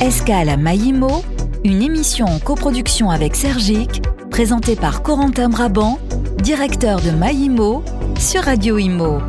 [0.00, 1.22] Escale à Maïmo,
[1.64, 5.98] une émission en coproduction avec Sergic, présentée par Corentin Brabant,
[6.42, 7.82] directeur de Maïmo,
[8.18, 9.20] sur Radio Imo.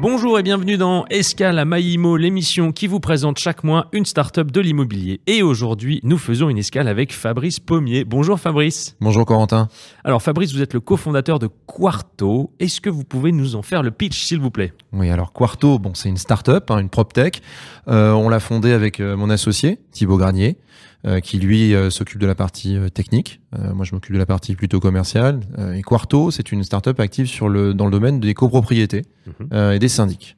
[0.00, 4.50] Bonjour et bienvenue dans Escale à Maïmo, l'émission qui vous présente chaque mois une start-up
[4.50, 5.20] de l'immobilier.
[5.26, 8.06] Et aujourd'hui, nous faisons une escale avec Fabrice Pommier.
[8.06, 8.96] Bonjour Fabrice.
[9.02, 9.68] Bonjour Corentin.
[10.02, 12.50] Alors Fabrice, vous êtes le cofondateur de Quarto.
[12.60, 14.72] Est-ce que vous pouvez nous en faire le pitch, s'il vous plaît?
[14.94, 17.42] Oui, alors Quarto, bon, c'est une start-up, hein, une PropTech.
[17.88, 20.56] Euh, on l'a fondée avec euh, mon associé, Thibaut Granier.
[21.06, 23.40] Euh, qui lui euh, s'occupe de la partie euh, technique.
[23.72, 25.40] moi, je m'occupe de la partie plutôt commerciale.
[25.74, 29.06] et Quarto, c'est une startup active sur le dans le domaine des copropriétés
[29.40, 29.72] mhm.
[29.72, 30.36] et des syndics.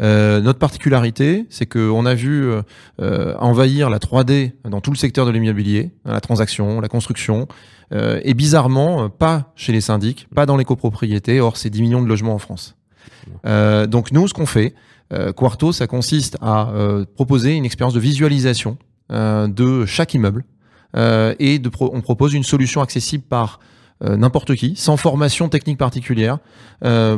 [0.00, 2.50] notre particularité, c'est qu'on a vu
[2.98, 7.48] envahir la 3D dans tout le secteur de l'immobilier, hein, la transaction, la construction,
[7.92, 12.08] et bizarrement, pas chez les syndics, pas dans les copropriétés, or c'est 10 millions de
[12.08, 12.76] logements en France.
[13.44, 14.74] donc nous, ce qu'on fait,
[15.36, 16.72] Quarto, ça consiste à
[17.14, 20.44] proposer une expérience de visualisation euh, de chaque immeuble
[20.96, 23.60] euh, et on propose une solution accessible par
[24.02, 26.38] euh, n'importe qui, sans formation technique particulière,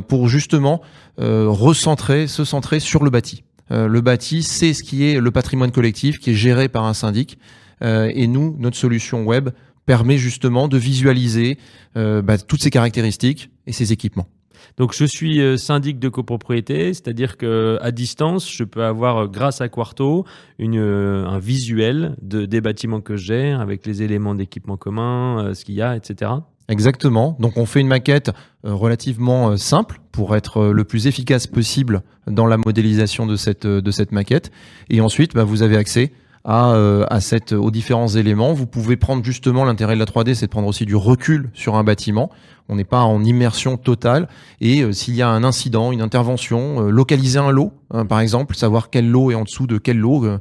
[0.09, 0.81] pour justement
[1.19, 3.45] recentrer, se centrer sur le bâti.
[3.71, 7.39] le bâti, c'est ce qui est le patrimoine collectif qui est géré par un syndic.
[7.81, 9.51] et nous, notre solution web
[9.87, 11.59] permet justement de visualiser
[11.95, 14.27] bah, toutes ces caractéristiques et ces équipements.
[14.77, 19.27] Donc je suis euh, syndic de copropriété, c'est-à-dire que à distance, je peux avoir euh,
[19.27, 20.25] grâce à Quarto
[20.61, 25.75] euh, un visuel de, des bâtiments que gère avec les éléments d'équipement commun, ce qu'il
[25.75, 26.31] y a, etc.
[26.69, 27.37] Exactement.
[27.41, 28.31] Donc on fait une maquette
[28.63, 34.13] relativement simple pour être le plus efficace possible dans la modélisation de cette, de cette
[34.13, 34.53] maquette.
[34.89, 36.13] Et ensuite, bah, vous avez accès
[36.45, 36.75] à,
[37.09, 38.53] à cette, aux différents éléments.
[38.53, 41.77] Vous pouvez prendre justement l'intérêt de la 3D, c'est de prendre aussi du recul sur
[41.77, 42.31] un bâtiment
[42.69, 44.29] on n'est pas en immersion totale.
[44.61, 48.21] Et euh, s'il y a un incident, une intervention, euh, localiser un lot, hein, par
[48.21, 50.39] exemple, savoir quel lot est en dessous de quel lot, euh,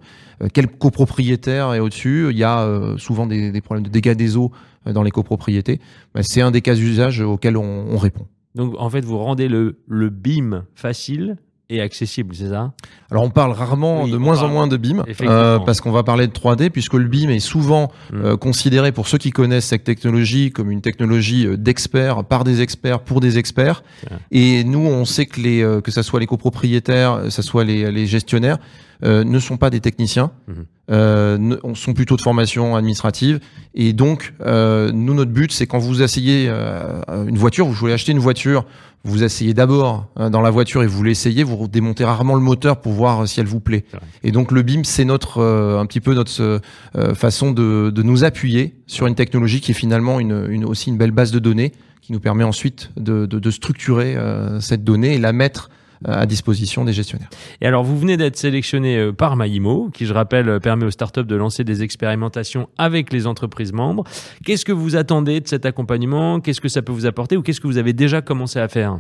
[0.54, 2.28] quel copropriétaire est au-dessus.
[2.32, 4.52] Il y a souvent des, problèmes de dégâts des eaux
[4.86, 5.80] dans les copropriétés.
[6.16, 8.26] Bah, c'est un des cas d'usage auxquels on, répond.
[8.56, 11.38] Donc en fait, vous rendez le, le BIM facile
[11.72, 12.74] et accessible, c'est ça?
[13.10, 16.28] Alors on parle rarement, de moins en moins de BIM, euh, parce qu'on va parler
[16.28, 18.16] de 3D, puisque le BIM est souvent mm.
[18.16, 22.62] euh, considéré, pour ceux qui connaissent cette technologie, comme une technologie euh, d'experts, par des
[22.62, 23.84] experts, pour des experts.
[24.32, 27.90] Et nous, on sait que, les, que ça soit les copropriétaires, que ça soit les,
[27.92, 28.58] les gestionnaires,
[29.04, 30.54] ne sont pas des techniciens, mm-hmm.
[30.92, 33.40] euh, sont plutôt de formation administrative.
[33.74, 38.20] Et donc, nous, notre but, c'est quand vous asseyez une voiture, vous voulez acheter une
[38.20, 38.66] voiture,
[39.04, 42.82] vous asseyez d'abord hein, dans la voiture et vous l'essayez, vous démontez rarement le moteur
[42.82, 43.84] pour voir si elle vous plaît.
[44.24, 46.62] Et donc le BIM, c'est notre euh, un petit peu notre
[46.96, 50.90] euh, façon de, de, nous appuyer sur une technologie qui est finalement une, une, aussi
[50.90, 54.84] une belle base de données qui nous permet ensuite de, de, de structurer euh, cette
[54.84, 55.70] donnée et la mettre
[56.06, 57.30] à disposition des gestionnaires.
[57.62, 60.92] Et alors, vous venez d'être sélectionné euh, par Maïmo, qui, je rappelle, euh, permet aux
[60.92, 64.04] startups de lancer des expérimentations avec les entreprises membres.
[64.46, 66.40] Qu'est-ce que vous attendez de cet accompagnement?
[66.40, 67.38] Qu'est-ce que ça peut vous apporter?
[67.38, 69.00] Ou qu'est-ce que vous avez déjà commencé à faire?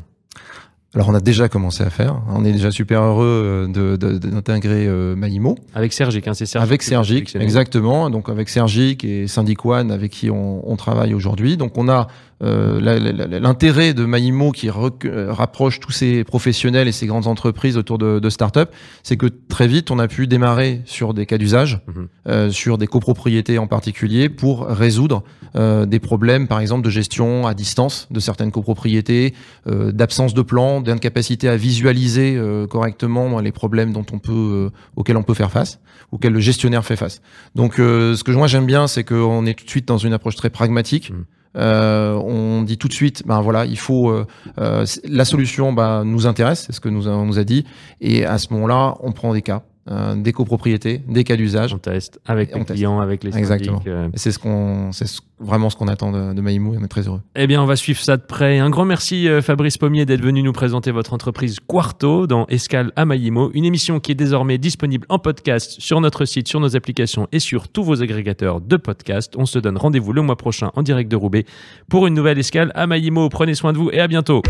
[0.93, 5.15] Alors on a déjà commencé à faire, on est déjà super heureux euh, d'intégrer de,
[5.15, 5.57] Maïmo.
[5.73, 6.67] Avec Sergic, hein, c'est Sergic.
[6.67, 8.09] Avec Sergic, exactement.
[8.09, 11.55] Donc avec Sergic et Syndic One avec qui on, on travaille aujourd'hui.
[11.55, 12.03] Donc on a euh,
[12.41, 18.19] l'intérêt de Maïmo qui euh, rapproche tous ces professionnels et ces grandes entreprises autour de,
[18.19, 18.71] de start-up,
[19.03, 22.07] c'est que très vite on a pu démarrer sur des cas d'usage, mhm.
[22.27, 27.53] euh, sur des copropriétés en particulier, pour résoudre des problèmes, par exemple de gestion à
[27.53, 29.33] distance de certaines copropriétés,
[29.65, 35.33] d'absence de plan, d'incapacité à visualiser correctement les problèmes dont on peut, auxquels on peut
[35.33, 35.81] faire face,
[36.13, 37.21] auxquels le gestionnaire fait face.
[37.53, 40.37] Donc, ce que moi j'aime bien, c'est qu'on est tout de suite dans une approche
[40.37, 41.09] très pragmatique.
[41.09, 41.25] Mhm.
[41.57, 44.25] Euh, on dit tout de suite, ben voilà, il faut euh,
[44.59, 47.65] euh, la solution, ben, nous intéresse, c'est ce que nous on nous a dit,
[47.99, 49.63] et à ce moment-là, on prend des cas.
[49.89, 51.73] Euh, des copropriétés, des cas d'usage.
[51.73, 53.81] On teste avec les clients, avec les Exactement.
[53.87, 54.09] Euh.
[54.13, 55.07] C'est ce qu'on, c'est
[55.39, 57.21] vraiment ce qu'on attend de, de Maïmou et on est très heureux.
[57.35, 58.59] Eh bien, on va suivre ça de près.
[58.59, 62.91] Un grand merci euh, Fabrice Pommier d'être venu nous présenter votre entreprise Quarto dans Escale
[62.95, 66.75] à Maïmo, une émission qui est désormais disponible en podcast sur notre site, sur nos
[66.75, 69.35] applications et sur tous vos agrégateurs de podcasts.
[69.35, 71.45] On se donne rendez-vous le mois prochain en direct de Roubaix
[71.89, 73.29] pour une nouvelle Escale à Maïmo.
[73.29, 74.43] Prenez soin de vous et à bientôt.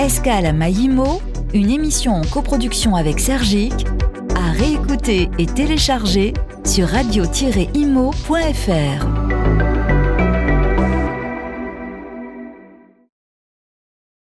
[0.00, 1.20] Escale à Maïmo,
[1.52, 3.84] une émission en coproduction avec Sergic
[4.44, 7.44] à réécouter et télécharger sur radio-imo.fr.